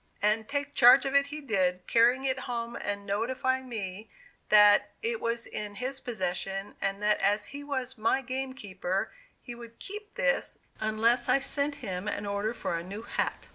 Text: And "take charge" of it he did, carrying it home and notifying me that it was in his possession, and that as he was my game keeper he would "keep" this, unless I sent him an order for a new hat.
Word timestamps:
And 0.19 0.47
"take 0.47 0.73
charge" 0.73 1.05
of 1.05 1.13
it 1.13 1.27
he 1.27 1.41
did, 1.41 1.85
carrying 1.85 2.23
it 2.23 2.39
home 2.49 2.75
and 2.75 3.05
notifying 3.05 3.69
me 3.69 4.09
that 4.49 4.89
it 5.03 5.21
was 5.21 5.45
in 5.45 5.75
his 5.75 6.01
possession, 6.01 6.75
and 6.81 7.03
that 7.03 7.19
as 7.19 7.49
he 7.49 7.63
was 7.63 7.99
my 7.99 8.23
game 8.23 8.53
keeper 8.53 9.11
he 9.43 9.53
would 9.53 9.77
"keep" 9.77 10.15
this, 10.15 10.57
unless 10.79 11.29
I 11.29 11.37
sent 11.37 11.75
him 11.85 12.07
an 12.07 12.25
order 12.25 12.55
for 12.55 12.75
a 12.75 12.83
new 12.83 13.03
hat. 13.03 13.49